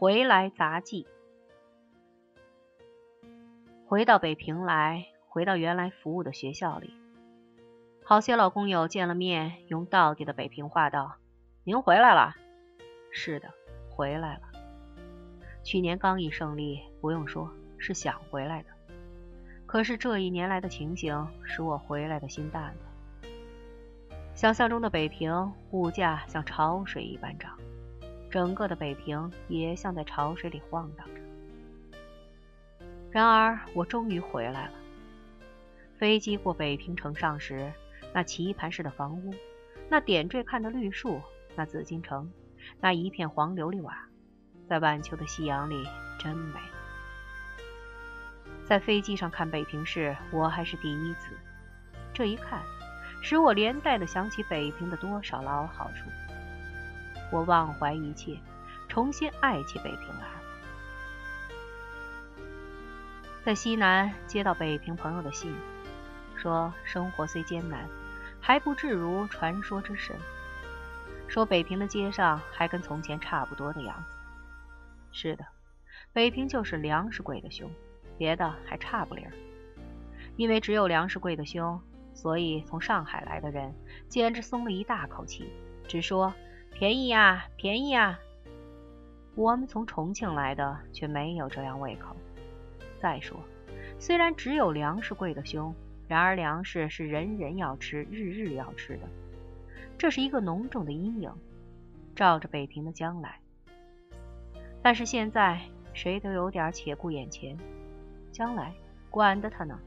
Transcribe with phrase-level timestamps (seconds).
[0.00, 1.06] 回来杂记。
[3.86, 6.94] 回到北平来，回到原来服务的学校里，
[8.02, 11.16] 好些老工友见了面，用道地的北平话道
[11.64, 12.34] ：“您回来了
[13.12, 13.50] ？”“是的，
[13.90, 14.40] 回来了。
[15.62, 18.70] 去年刚一胜利，不用说，是想回来的。
[19.66, 23.28] 可是这一年来的情形，使我回来的心淡了。”
[24.34, 27.58] 想象中的北平物价像潮水一般涨，
[28.30, 31.20] 整个的北平也像在潮水里晃荡着。
[33.10, 34.72] 然而我终于回来了。
[35.98, 37.72] 飞机过北平城上时，
[38.14, 39.34] 那棋盘式的房屋，
[39.88, 41.20] 那点缀看的绿树，
[41.56, 42.30] 那紫禁城，
[42.80, 44.08] 那一片黄琉璃瓦，
[44.68, 45.84] 在晚秋的夕阳里
[46.18, 46.60] 真美。
[48.64, 51.36] 在飞机上看北平市，我还是第一次。
[52.14, 52.62] 这一看。
[53.22, 56.08] 使我连带的想起北平的多少老好处，
[57.30, 58.38] 我忘怀一切，
[58.88, 60.40] 重新爱起北平来了。
[63.44, 65.54] 在西南接到北平朋友的信，
[66.36, 67.88] 说生活虽艰难，
[68.40, 70.16] 还不至如传说之神。
[71.28, 74.10] 说北平的街上还跟从前差不多的样子。
[75.12, 75.46] 是的，
[76.12, 77.70] 北平就是粮食贵的凶，
[78.18, 79.32] 别的还差不离儿。
[80.36, 81.80] 因为只有粮食贵的凶。
[82.12, 83.72] 所以，从上海来的人
[84.08, 85.48] 简直松了一大口气，
[85.88, 86.34] 只说
[86.80, 88.18] 便宜呀，便宜呀。
[89.34, 92.16] 我们从重庆来的却没有这样胃口。
[92.98, 93.38] 再说，
[93.98, 95.74] 虽然只有粮食贵的凶，
[96.08, 99.02] 然而粮食是人人要吃、日日要吃的，
[99.98, 101.30] 这是一个浓重的阴影，
[102.16, 103.38] 照着北平的将来。
[104.80, 105.60] 但是现在，
[105.92, 107.58] 谁都有点且顾眼前，
[108.32, 108.72] 将来
[109.10, 109.78] 管得他呢？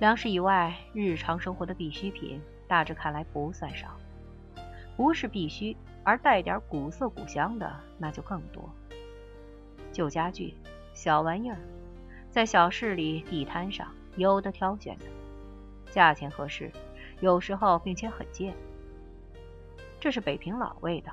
[0.00, 3.97] 粮食以外，日常生活的必需品，大致看来不算少。
[4.98, 8.68] 不是必须，而带点古色古香的，那就更多。
[9.92, 10.56] 旧家具、
[10.92, 11.56] 小玩意儿，
[12.28, 15.04] 在小市里地摊上有的挑选的，
[15.92, 16.72] 价钱合适，
[17.20, 18.52] 有时候并且很贱。
[20.00, 21.12] 这是北平老味道，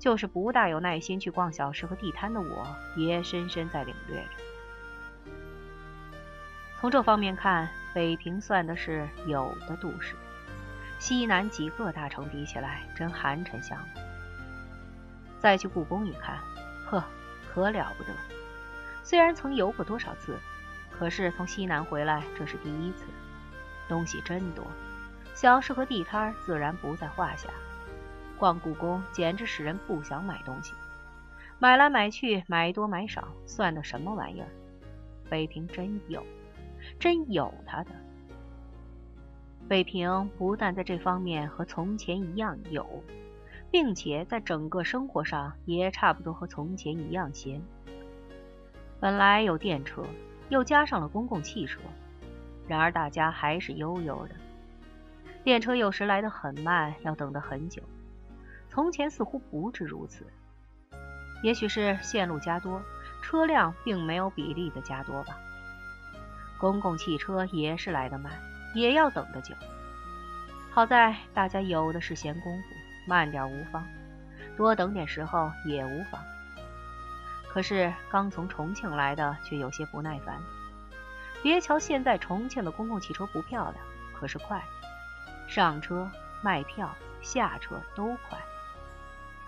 [0.00, 5.32] 就是不大有耐心去逛小市和地摊的我，也深深在领略着。
[6.80, 7.68] 从这方面看。
[7.94, 10.16] 北平算的是有的都市，
[10.98, 13.88] 西南几个大城比起来，真寒碜相了。
[15.38, 16.38] 再去故宫一看，
[16.86, 17.04] 呵，
[17.52, 18.10] 可了不得。
[19.04, 20.38] 虽然曾游过多少次，
[20.90, 23.04] 可是从西南回来，这是第一次。
[23.88, 24.66] 东西真多，
[25.34, 27.48] 小市和地摊自然不在话下。
[28.38, 30.72] 逛故宫简直使人不想买东西，
[31.58, 34.48] 买来买去，买多买少，算的什么玩意儿？
[35.30, 36.26] 北平真有。
[36.98, 37.90] 真有他的
[39.68, 42.86] 北平，不但在这方面和从前一样有，
[43.70, 47.60] 并且在整个生活上也差不多和从前一样闲。
[49.00, 50.04] 本来有电车，
[50.50, 51.80] 又加上了公共汽车，
[52.68, 54.34] 然而大家还是悠悠的。
[55.42, 57.82] 电车有时来得很慢，要等得很久。
[58.68, 60.26] 从前似乎不至如此，
[61.42, 62.80] 也许是线路加多，
[63.20, 65.36] 车辆并没有比例的加多吧。
[66.56, 68.32] 公共汽车也是来得慢，
[68.76, 69.54] 也要等得久。
[70.70, 72.68] 好在大家有的是闲工夫，
[73.08, 73.82] 慢点无妨，
[74.56, 76.20] 多等点时候也无妨。
[77.48, 80.38] 可是刚从重庆来的却有些不耐烦。
[81.42, 83.76] 别瞧现在重庆的公共汽车不漂亮，
[84.14, 84.62] 可是快，
[85.48, 86.10] 上车、
[86.42, 88.38] 卖票、下车都快。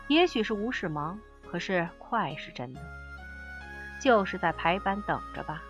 [0.07, 1.19] 也许是无事忙，
[1.51, 2.81] 可是快是真的。
[4.01, 5.63] 就是在排班等着吧。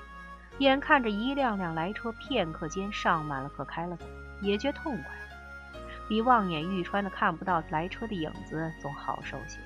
[0.58, 4.04] 眼看着一辆辆来车，片刻间上满了，可开了走，
[4.40, 9.60] 也觉痛快，比望眼欲穿的看不到来车的影子总好受些。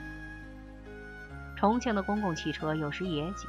[1.56, 3.46] 重庆的公共汽车有时也挤，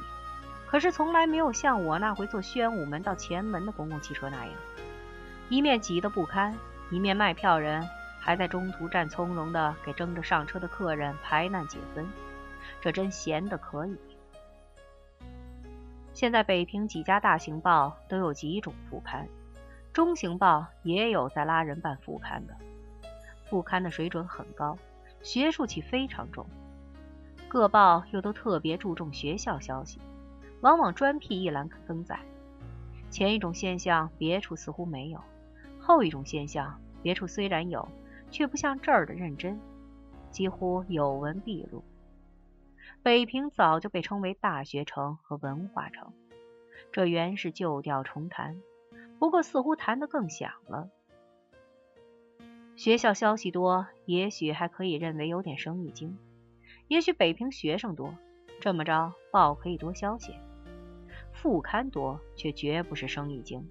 [0.66, 4.54] 可是从来没有像我那回坐宣武门到前门的公共汽车那样，
[5.50, 6.54] 一面挤得不堪，
[6.90, 7.86] 一面卖票人
[8.20, 12.06] 还在中途站从容的给争着上车的客人排难解分，
[12.80, 13.98] 这真闲得可以。
[16.14, 19.26] 现在北平几家大型报都有几种副刊，
[19.92, 22.54] 中型报也有在拉人办副刊的，
[23.50, 24.78] 副刊的水准很高，
[25.22, 26.46] 学术气非常重。
[27.48, 29.98] 各报又都特别注重学校消息，
[30.60, 32.16] 往往专辟一栏登载。
[33.10, 35.20] 前一种现象别处似乎没有，
[35.80, 37.88] 后一种现象别处虽然有，
[38.30, 39.60] 却不像这儿的认真，
[40.30, 41.82] 几乎有文必录。
[43.04, 46.14] 北平早就被称为大学城和文化城，
[46.90, 48.62] 这原是旧调重弹，
[49.18, 50.88] 不过似乎弹得更响了。
[52.76, 56.16] 学校消息多，也许还可以认为有点生意经，
[56.88, 58.14] 也许北平学生多，
[58.58, 60.32] 这么着报可以多消息；
[61.30, 63.68] 副刊多，却绝不是生意经。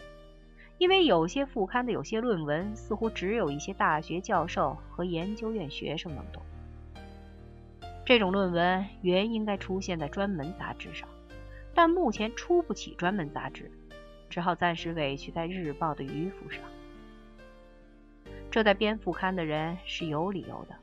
[0.77, 6.43] 因为有些副刊的有些论文，似乎只有一些大学教授和研究院学生能懂。
[8.05, 11.07] 这种论文原应该出现在专门杂志上，
[11.73, 13.71] 但目前出不起专门杂志，
[14.29, 16.61] 只好暂时委屈在日报的迂腐上。
[18.51, 20.75] 这在编副刊的人是有理由的。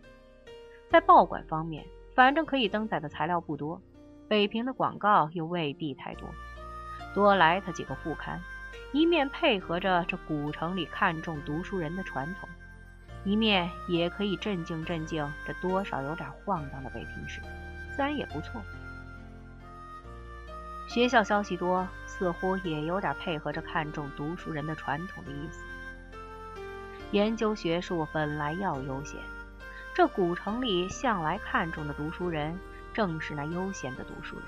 [0.89, 1.85] 在报馆方面，
[2.15, 3.81] 反正可以登载的材料不多，
[4.27, 6.29] 北平的广告又未必太多，
[7.15, 8.41] 多来他几个副刊。
[8.93, 12.49] 一面配合着这古城里看重读书人的传统，
[13.25, 17.41] 一面也可以镇静镇静这多少有点晃荡的北平市，
[17.95, 18.63] 自然也不错。
[20.89, 25.63] 学校消息多，似乎也有点配合着看重读书人的传统的意思。
[27.13, 29.21] 研究学术本来要悠闲，
[29.95, 32.59] 这古城里向来看重的读书人，
[32.93, 34.45] 正是那悠闲的读书人。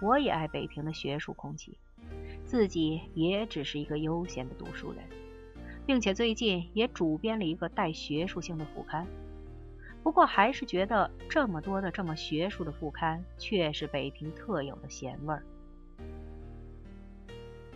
[0.00, 1.78] 我也爱北平的学术空气。
[2.44, 5.02] 自己也只是一个悠闲的读书人，
[5.86, 9.06] 并且最近也主编了一个带学术性的副刊。
[10.02, 15.42] 不过还是觉得这么多的这么学术的副刊，却是北平特有的咸味儿。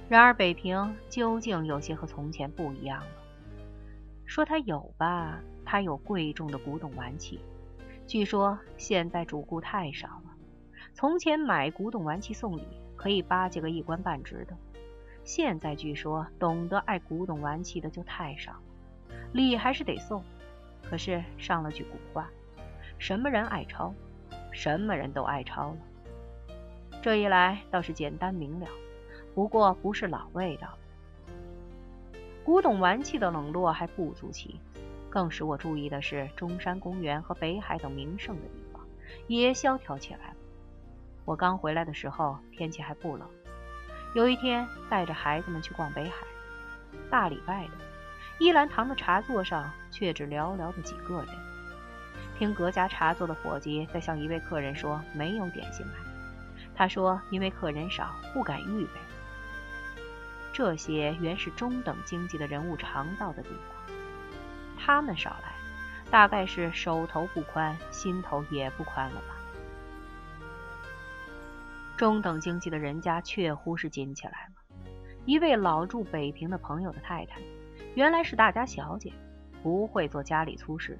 [0.08, 3.06] 然而北平究竟有些和从前不一样了。
[4.26, 7.40] 说它有吧，它有贵重的古董玩器，
[8.06, 10.34] 据说现在主顾太少了。
[10.94, 12.62] 从前买古董玩器送礼。
[12.98, 14.56] 可以巴结个一官半职的，
[15.28, 18.60] 现在据说懂得爱古董玩器的就太少了，
[19.34, 20.24] 礼还是得送，
[20.82, 22.30] 可是上了句古话，
[22.96, 23.92] 什么人爱抄，
[24.52, 25.76] 什么人都爱抄了。
[27.02, 28.66] 这一来倒是简单明了，
[29.34, 30.78] 不过不是老味道。
[32.42, 34.58] 古董玩器的冷落还不足奇，
[35.10, 38.82] 更使我注意的是中山公园和北海等名胜的地方
[39.26, 40.36] 也萧条起来了。
[41.26, 43.28] 我刚回来的时候，天气还不冷。
[44.14, 46.26] 有一天，带着孩子们去逛北海，
[47.10, 47.72] 大礼拜的，
[48.38, 51.28] 依兰堂的茶座上却只寥寥的几个人。
[52.38, 55.92] 听隔家茶座的伙计在向一位客人说没有点心买，
[56.74, 58.92] 他说因为客人少，不敢预备。
[60.52, 63.94] 这些原是中等经济的人物常到的地方，
[64.78, 65.52] 他们少来，
[66.10, 69.37] 大概是手头不宽，心头也不宽了吧。
[71.98, 74.86] 中等经济的人家确乎是紧起来了。
[75.26, 77.40] 一位老住北平的朋友的太太，
[77.96, 79.12] 原来是大家小姐，
[79.64, 80.96] 不会做家里粗事，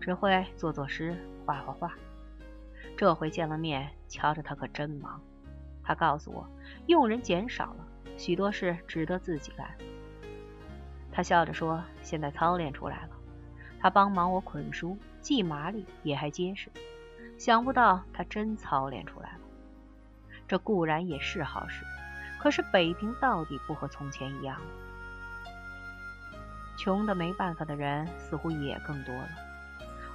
[0.00, 1.16] 只会做做诗、
[1.46, 1.94] 画画画。
[2.96, 5.22] 这回见了面，瞧着她可真忙。
[5.84, 6.44] 她告诉我，
[6.86, 7.86] 佣人减少了，
[8.16, 9.70] 许多事只得自己干。
[11.12, 13.10] 她笑着说：“现在操练出来了。”
[13.78, 16.68] 她帮忙我捆书，既麻利也还结实。
[17.38, 19.39] 想不到她真操练出来了。
[20.50, 21.84] 这固然也是好事，
[22.40, 24.60] 可是北平到底不和从前一样。
[26.76, 29.28] 穷的没办法的人似乎也更多了。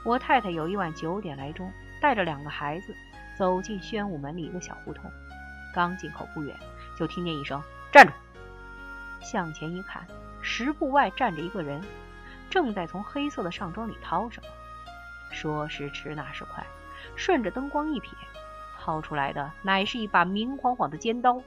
[0.04, 1.72] 我太太有一晚九点来钟，
[2.02, 2.94] 带着两个孩子
[3.40, 5.10] 走进宣武门里一个小胡同，
[5.74, 6.54] 刚进口不远，
[7.00, 8.12] 就听见一声“站住”。
[9.24, 10.06] 向前一看，
[10.42, 11.82] 十步外站着一个人，
[12.50, 14.50] 正在从黑色的上装里掏什么。
[15.32, 16.62] 说时迟，那时快，
[17.16, 18.10] 顺着灯光一瞥。
[18.86, 21.42] 掏出来的乃是一把明晃晃的尖刀，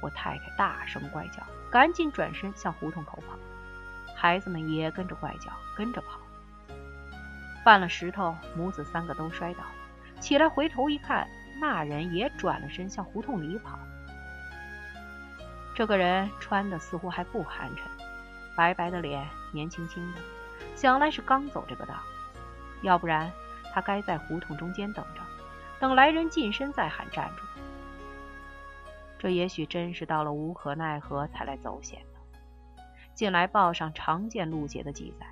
[0.00, 3.36] 我太太大声怪叫，赶紧转身向胡同口跑，
[4.16, 6.18] 孩子们也跟着怪叫，跟着跑。
[7.66, 9.60] 绊了石头，母子三个都摔倒，
[10.20, 11.28] 起来回头一看，
[11.60, 13.78] 那人也转了身向胡同里跑。
[15.74, 17.80] 这个人穿的似乎还不寒碜，
[18.56, 20.18] 白白的脸，年轻轻的，
[20.76, 21.94] 想来是刚走这个道，
[22.80, 23.30] 要不然
[23.74, 25.21] 他该在胡同中间等着。
[25.82, 27.42] 等来人近身再喊站住，
[29.18, 32.80] 这也许真是到了无可奈何才来走险的。
[33.14, 35.26] 近来报上常见路劫的记载，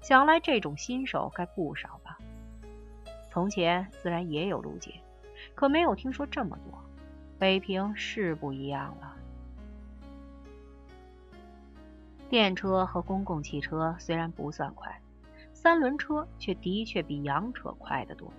[0.00, 2.18] 想来这种新手该不少吧。
[3.30, 5.00] 从前自然也有路劫，
[5.54, 6.76] 可没有听说这么多。
[7.38, 9.14] 北平是不一样了。
[12.28, 15.00] 电车和公共汽车虽然不算快，
[15.52, 18.32] 三轮车却的确比洋车快得多。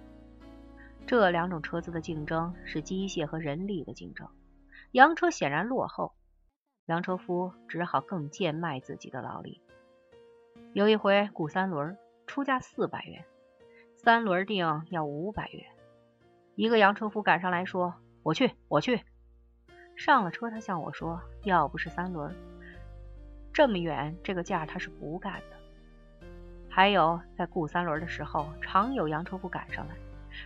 [1.06, 4.28] 这两种车子的竞争是机械和人力的竞争，
[4.92, 6.14] 洋车显然落后，
[6.86, 9.62] 洋车夫只好更贱卖自己的劳力。
[10.72, 13.24] 有一回雇三轮，出价四百元，
[13.98, 14.58] 三轮定
[14.90, 15.66] 要五百元。
[16.56, 17.94] 一个洋车夫赶上来说
[18.24, 19.02] ：“我去，我去。”
[19.96, 22.34] 上了车，他向我说：“要不是三轮，
[23.52, 26.28] 这么远这个价他是不干的。”
[26.72, 29.96] 还有在雇三轮的时候，常有洋车夫赶上来。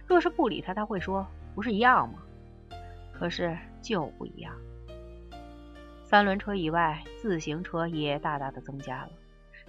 [0.05, 2.19] 若是不理他，他会说不是一样吗？
[3.13, 4.53] 可是就不一样。
[6.03, 9.09] 三轮车以外，自行车也大大的增加了。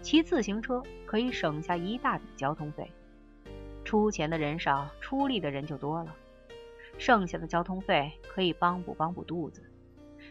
[0.02, 2.92] 骑自行车可以省下一大笔交通费，
[3.84, 6.14] 出钱的人少，出力的人就多了。
[6.98, 9.62] 剩下的交通费可以帮补帮补肚子，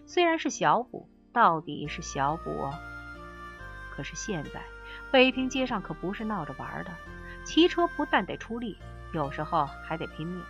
[0.06, 2.70] 虽然是小补，到底是小补。
[3.92, 4.62] 可是现在
[5.12, 6.92] 北平街上可不是闹着玩的，
[7.44, 8.78] 骑车不但得出力，
[9.18, 10.42] 有时候还得拼命。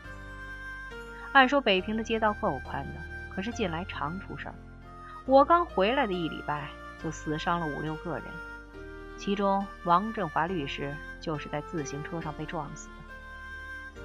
[1.31, 2.99] 按说北平的街道够宽的，
[3.33, 4.55] 可是近来常出事儿。
[5.25, 6.69] 我刚回来的一礼拜，
[7.01, 8.25] 就死伤了五六个人，
[9.17, 14.01] 其中王振华律师就是在自行车上被撞死的。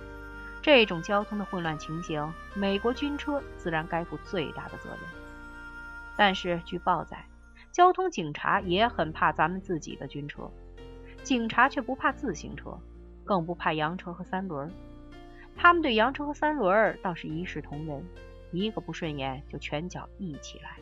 [0.62, 4.98] 这种交通的混乱情形，美国军车自然该负最大的责任。
[6.16, 7.24] 但是据报载，
[7.72, 10.48] 交通警察也很怕咱们自己的军车，
[11.24, 12.78] 警察却不怕自行车，
[13.32, 14.70] 更不怕洋车和三轮。
[15.56, 18.04] 他们对洋车和三轮倒是一视同仁，
[18.50, 20.76] 一个不顺眼就拳脚一起来。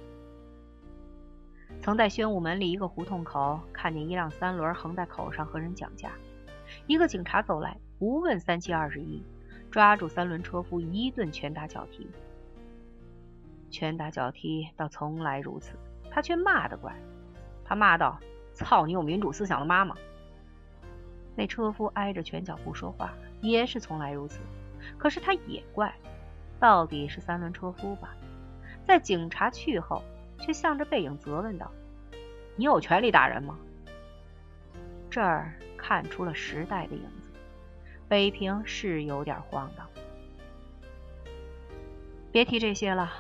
[1.81, 6.11] 曾在宣武门里一个胡同口看见一辆三轮横在口上和人讲价，
[6.89, 9.23] 一个警察走来，不问三七二十一，
[9.71, 12.11] 抓住三轮车夫一顿拳打脚踢。
[13.71, 15.77] 拳打脚踢倒从来如此，
[16.11, 16.93] 他却骂得怪。
[17.65, 18.19] 他骂道
[18.55, 19.95] ：“操你有民主思想的妈妈！”
[21.41, 24.41] 那车夫挨着拳脚不说话，也是从来如此。
[24.99, 25.91] 可是他也怪，
[26.59, 28.15] 到底是三轮车夫吧？
[28.85, 30.05] 在警察去后。
[30.43, 31.71] 却向着背影责问道
[32.57, 33.59] ：“你有权利打人吗？”
[35.11, 37.31] 这儿看出了时代的影子，
[38.09, 39.87] 北平是有点荒唐。
[42.33, 43.13] 别提这些了，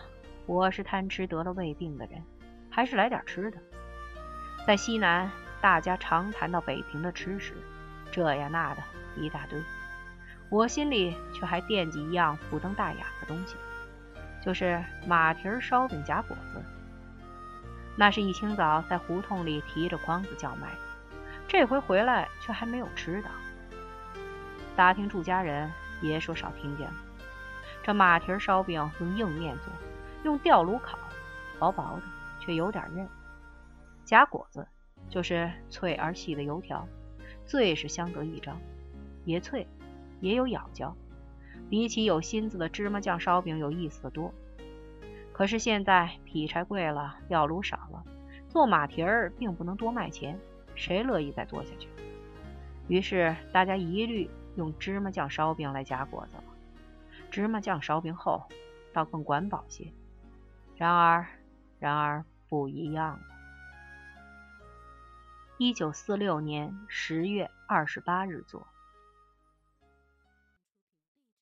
[0.47, 2.23] 我是贪吃得了胃病的人，
[2.71, 3.59] 还是来点吃的。
[4.67, 7.53] 在西南，大家常谈到北平的吃食，
[8.11, 8.83] 这呀那的
[9.17, 9.63] 一大堆，
[10.49, 13.57] 我心里却还惦记一样不登大雅的东西，
[14.43, 16.63] 就是马蹄烧饼夹果子。
[17.97, 20.69] 那是一清早在胡同里提着筐子叫卖，
[21.47, 23.29] 这回回来却还没有吃的。
[24.75, 26.95] 打听住家人别说少听见了。
[27.83, 29.73] 这马蹄烧饼用硬面做，
[30.25, 30.99] 用吊炉烤，
[31.59, 32.03] 薄薄的
[32.41, 33.07] 却有点韧。
[34.05, 34.67] 夹果子
[35.09, 36.87] 就是脆而细的油条，
[37.51, 38.61] 最是相得益彰，
[39.25, 39.67] 也脆
[40.21, 40.95] 也有咬嚼，
[41.69, 44.33] 比起有心思的芝麻酱烧饼有意思的多。
[45.33, 48.05] 可是现在劈柴贵了，料炉少了，
[48.49, 50.39] 做马蹄儿并不能多卖钱，
[50.77, 51.89] 谁乐意再做下去？
[52.87, 56.45] 于是大家一律用芝麻酱烧饼来夹果子了。
[57.33, 58.45] 芝麻酱烧饼厚，
[58.93, 59.93] 倒更管饱些。
[60.77, 61.27] 然而，
[61.81, 63.30] 然而不一样了。
[65.63, 68.67] 一九四六年十月二十八日作。